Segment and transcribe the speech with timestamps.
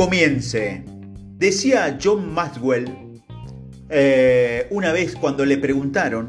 [0.00, 0.82] comience.
[1.36, 3.20] Decía John Maxwell
[3.90, 6.26] eh, una vez cuando le preguntaron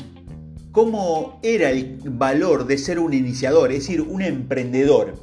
[0.74, 5.14] cómo era el valor de ser un iniciador, es decir, un emprendedor.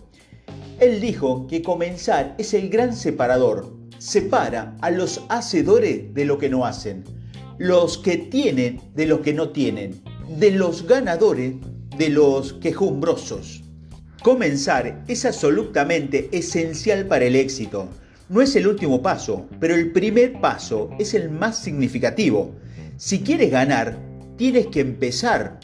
[0.80, 3.70] Él dijo que comenzar es el gran separador.
[3.98, 7.04] Separa a los hacedores de lo que no hacen,
[7.58, 10.02] los que tienen de los que no tienen,
[10.38, 11.52] de los ganadores
[11.98, 13.62] de los quejumbrosos.
[14.22, 17.90] Comenzar es absolutamente esencial para el éxito.
[18.28, 22.50] No es el último paso, pero el primer paso es el más significativo.
[22.98, 23.98] Si quieres ganar,
[24.36, 25.58] tienes que empezar.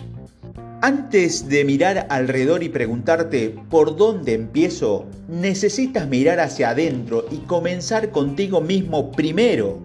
[0.81, 8.11] Antes de mirar alrededor y preguntarte por dónde empiezo, necesitas mirar hacia adentro y comenzar
[8.11, 9.79] contigo mismo primero.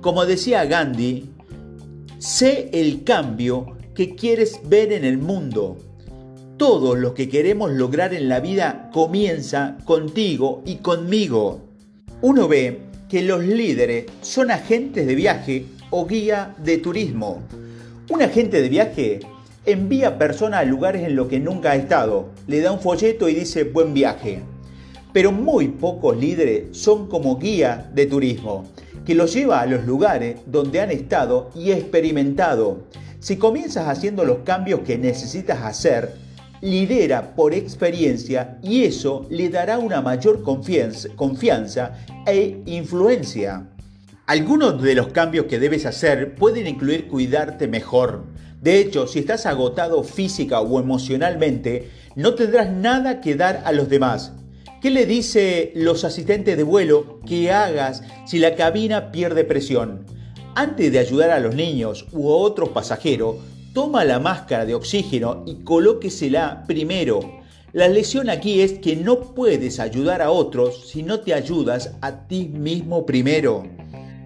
[0.00, 1.30] Como decía Gandhi,
[2.18, 5.76] sé el cambio que quieres ver en el mundo.
[6.56, 11.66] Todo lo que queremos lograr en la vida comienza contigo y conmigo.
[12.22, 17.42] Uno ve que los líderes son agentes de viaje o guía de turismo.
[18.08, 19.20] Un agente de viaje
[19.66, 23.34] envía personas a lugares en los que nunca ha estado, le da un folleto y
[23.34, 24.40] dice buen viaje.
[25.12, 28.64] Pero muy pocos líderes son como guía de turismo,
[29.04, 32.84] que los lleva a los lugares donde han estado y experimentado.
[33.20, 36.14] Si comienzas haciendo los cambios que necesitas hacer,
[36.66, 41.94] lidera por experiencia y eso le dará una mayor confianza,
[42.26, 43.68] e influencia.
[44.26, 48.24] Algunos de los cambios que debes hacer pueden incluir cuidarte mejor.
[48.60, 53.88] De hecho, si estás agotado física o emocionalmente, no tendrás nada que dar a los
[53.88, 54.32] demás.
[54.82, 60.04] ¿Qué le dice los asistentes de vuelo que hagas si la cabina pierde presión?
[60.56, 63.36] Antes de ayudar a los niños u otros pasajeros,
[63.76, 67.42] toma la máscara de oxígeno y colóquesela primero.
[67.74, 72.26] La lesión aquí es que no puedes ayudar a otros si no te ayudas a
[72.26, 73.64] ti mismo primero.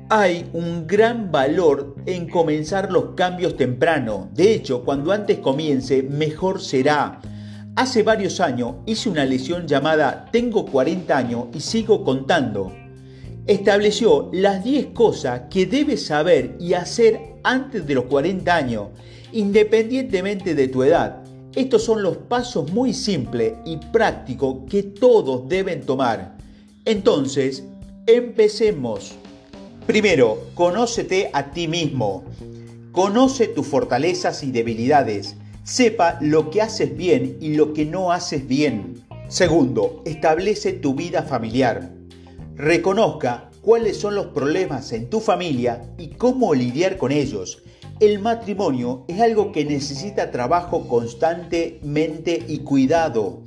[0.08, 4.30] Hay un gran valor en comenzar los cambios temprano.
[4.34, 7.20] De hecho, cuando antes comience, mejor será.
[7.74, 12.72] Hace varios años hice una lesión llamada Tengo 40 años y sigo contando.
[13.48, 18.88] Estableció las 10 cosas que debes saber y hacer antes de los 40 años,
[19.32, 21.22] independientemente de tu edad.
[21.54, 26.36] Estos son los pasos muy simples y prácticos que todos deben tomar.
[26.84, 27.64] Entonces,
[28.06, 29.12] empecemos.
[29.86, 32.24] Primero, conócete a ti mismo.
[32.92, 35.36] Conoce tus fortalezas y debilidades.
[35.64, 39.04] Sepa lo que haces bien y lo que no haces bien.
[39.28, 41.92] Segundo, establece tu vida familiar.
[42.56, 47.62] Reconozca cuáles son los problemas en tu familia y cómo lidiar con ellos.
[48.00, 53.42] El matrimonio es algo que necesita trabajo constantemente y cuidado.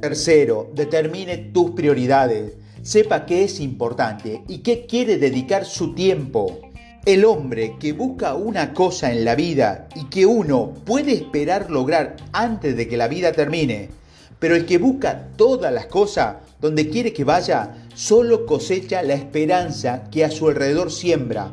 [0.00, 6.58] Tercero, determine tus prioridades sepa qué es importante y qué quiere dedicar su tiempo.
[7.04, 12.16] El hombre que busca una cosa en la vida y que uno puede esperar lograr
[12.32, 13.88] antes de que la vida termine,
[14.38, 20.08] pero el que busca todas las cosas donde quiere que vaya, solo cosecha la esperanza
[20.10, 21.52] que a su alrededor siembra,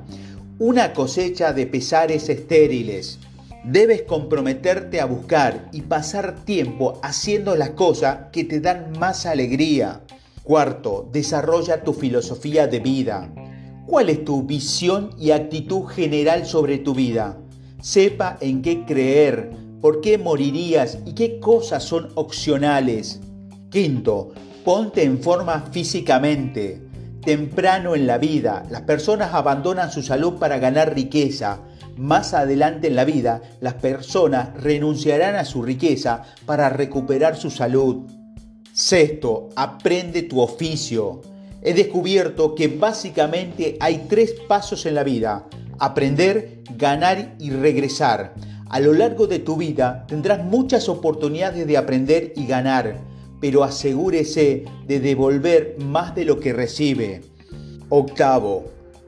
[0.58, 3.20] una cosecha de pesares estériles.
[3.66, 10.04] Debes comprometerte a buscar y pasar tiempo haciendo las cosas que te dan más alegría.
[10.44, 13.34] Cuarto, desarrolla tu filosofía de vida.
[13.86, 17.38] ¿Cuál es tu visión y actitud general sobre tu vida?
[17.82, 19.52] Sepa en qué creer,
[19.82, 23.20] por qué morirías y qué cosas son opcionales.
[23.70, 24.32] Quinto,
[24.64, 26.85] ponte en forma físicamente.
[27.26, 31.58] Temprano en la vida, las personas abandonan su salud para ganar riqueza.
[31.98, 38.04] Más adelante en la vida, las personas renunciarán a su riqueza para recuperar su salud.
[38.72, 41.24] Sexto, aprende tu oficio.
[41.64, 45.46] He descubierto que básicamente hay tres pasos en la vida.
[45.80, 48.36] Aprender, ganar y regresar.
[48.70, 52.98] A lo largo de tu vida tendrás muchas oportunidades de aprender y ganar,
[53.40, 57.22] pero asegúrese de devolver más de lo que recibe.
[57.90, 58.66] Octavo,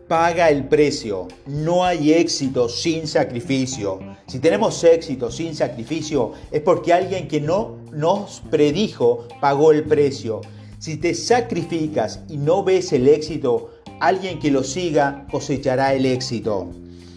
[0.07, 1.27] paga el precio.
[1.45, 4.00] No hay éxito sin sacrificio.
[4.27, 10.41] Si tenemos éxito sin sacrificio es porque alguien que no nos predijo pagó el precio.
[10.79, 16.68] Si te sacrificas y no ves el éxito, alguien que lo siga cosechará el éxito.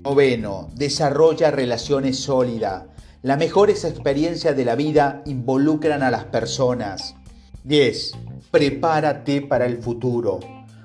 [0.02, 2.84] Noveno, desarrolla relaciones sólidas.
[3.22, 7.16] Las mejores experiencias de la vida involucran a las personas.
[7.64, 8.12] 10.
[8.50, 10.40] Prepárate para el futuro.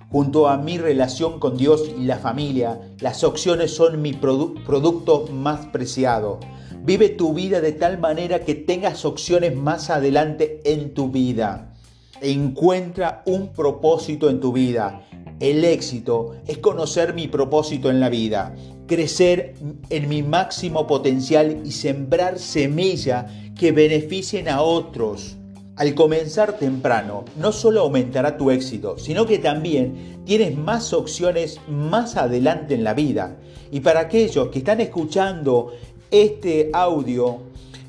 [0.10, 5.68] Junto a mi relación con Dios y la familia, las opciones son mi producto más
[5.68, 6.42] preciado.
[6.84, 11.74] Vive tu vida de tal manera que tengas opciones más adelante en tu vida.
[12.20, 15.08] Encuentra un propósito en tu vida.
[15.40, 18.54] El éxito es conocer mi propósito en la vida,
[18.88, 19.56] crecer
[19.90, 23.26] en mi máximo potencial y sembrar semillas
[23.58, 25.38] que beneficien a otros.
[25.76, 32.16] Al comenzar temprano, no solo aumentará tu éxito, sino que también tienes más opciones más
[32.16, 33.36] adelante en la vida.
[33.72, 35.74] Y para aquellos que están escuchando
[36.12, 37.42] este audio,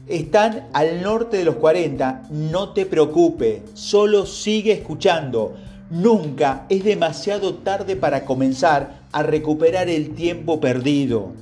[0.08, 5.54] están al norte de los 40, no te preocupes, solo sigue escuchando.
[5.90, 11.32] Nunca es demasiado tarde para comenzar a recuperar el tiempo perdido.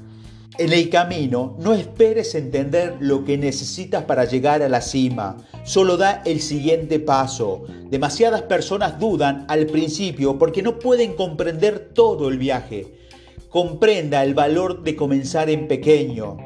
[0.59, 5.39] En el camino, no esperes entender lo que necesitas para llegar a la cima.
[5.65, 7.65] Solo da el siguiente paso.
[7.91, 12.87] Demasiadas personas dudan al principio porque no pueden comprender todo el viaje.
[13.49, 16.37] Comprenda el valor de comenzar en pequeño.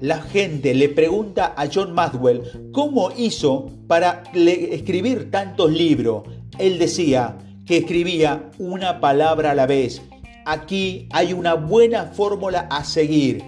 [0.00, 6.22] La gente le pregunta a John Maxwell cómo hizo para escribir tantos libros.
[6.58, 7.36] Él decía
[7.68, 10.02] que escribía una palabra a la vez.
[10.46, 13.44] Aquí hay una buena fórmula a seguir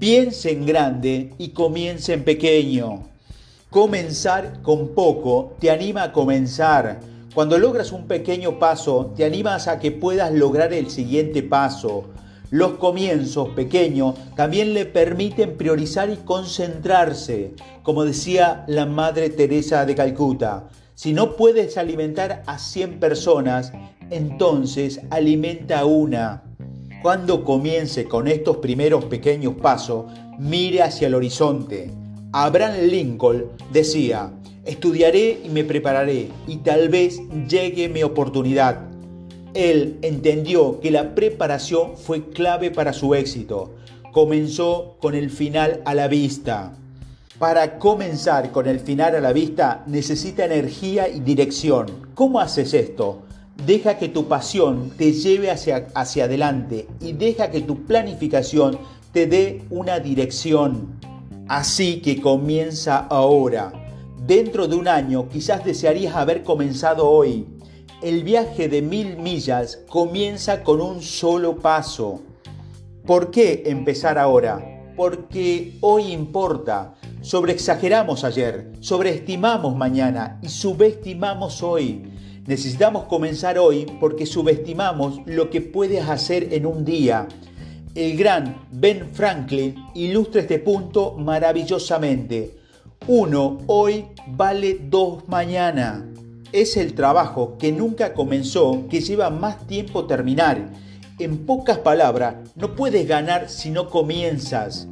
[0.00, 3.02] Piense en grande y comience en pequeño.
[3.68, 7.00] Comenzar con poco te anima a comenzar.
[7.34, 12.04] Cuando logras un pequeño paso, te animas a que puedas lograr el siguiente paso.
[12.50, 17.52] Los comienzos pequeños también le permiten priorizar y concentrarse,
[17.82, 20.70] como decía la Madre Teresa de Calcuta.
[21.02, 23.72] Si no puedes alimentar a 100 personas,
[24.10, 26.42] entonces alimenta a una.
[27.00, 31.90] Cuando comience con estos primeros pequeños pasos, mire hacia el horizonte.
[32.32, 34.30] Abraham Lincoln decía,
[34.66, 37.18] estudiaré y me prepararé y tal vez
[37.48, 38.82] llegue mi oportunidad.
[39.54, 43.74] Él entendió que la preparación fue clave para su éxito.
[44.12, 46.74] Comenzó con el final a la vista.
[47.40, 51.86] Para comenzar con el final a la vista necesita energía y dirección.
[52.14, 53.22] ¿Cómo haces esto?
[53.64, 58.78] Deja que tu pasión te lleve hacia, hacia adelante y deja que tu planificación
[59.14, 61.00] te dé una dirección.
[61.48, 63.72] Así que comienza ahora.
[64.26, 67.46] Dentro de un año quizás desearías haber comenzado hoy.
[68.02, 72.20] El viaje de mil millas comienza con un solo paso.
[73.06, 74.92] ¿Por qué empezar ahora?
[74.94, 76.96] Porque hoy importa.
[77.22, 82.02] Sobreexageramos ayer, sobreestimamos mañana y subestimamos hoy.
[82.46, 87.28] Necesitamos comenzar hoy porque subestimamos lo que puedes hacer en un día.
[87.94, 92.56] El gran Ben Franklin ilustra este punto maravillosamente.
[93.06, 96.06] Uno hoy vale dos mañana.
[96.52, 100.70] Es el trabajo que nunca comenzó que lleva más tiempo terminar.
[101.18, 104.88] En pocas palabras, no puedes ganar si no comienzas.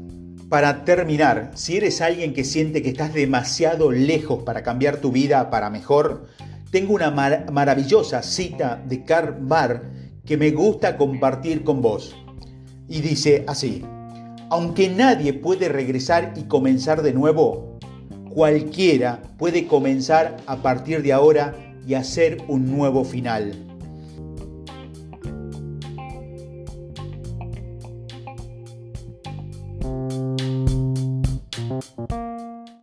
[0.48, 5.50] Para terminar, si eres alguien que siente que estás demasiado lejos para cambiar tu vida
[5.50, 6.26] para mejor,
[6.70, 9.82] tengo una maravillosa cita de Karl Barr
[10.24, 12.16] que me gusta compartir con vos.
[12.88, 13.84] Y dice así,
[14.48, 17.78] aunque nadie puede regresar y comenzar de nuevo,
[18.30, 21.54] cualquiera puede comenzar a partir de ahora
[21.86, 23.67] y hacer un nuevo final.